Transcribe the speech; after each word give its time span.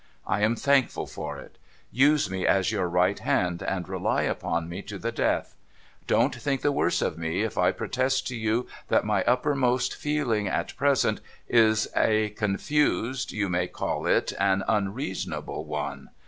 I 0.25 0.41
am 0.41 0.55
thankful 0.55 1.05
for 1.05 1.37
it. 1.37 1.59
Use 1.91 2.27
me 2.27 2.47
as 2.47 2.71
your 2.71 2.89
right 2.89 3.19
hand, 3.19 3.61
and 3.61 3.87
rely 3.87 4.23
upon 4.23 4.67
me 4.67 4.81
to 4.81 4.97
the 4.97 5.11
death. 5.11 5.55
Don't 6.07 6.33
think 6.35 6.61
the 6.63 6.71
worse 6.71 7.03
of 7.03 7.19
me 7.19 7.43
if 7.43 7.55
I 7.55 7.71
protest 7.71 8.25
to 8.29 8.35
you 8.35 8.65
that 8.87 9.05
my 9.05 9.23
uppermost 9.25 9.93
feeling 9.93 10.47
at 10.47 10.75
present 10.75 11.21
is 11.47 11.87
a 11.95 12.29
confused, 12.31 13.31
you 13.31 13.47
may 13.47 13.67
call 13.67 14.07
it 14.07 14.33
an 14.39 14.63
unreasonable, 14.67 15.65
one. 15.65 16.09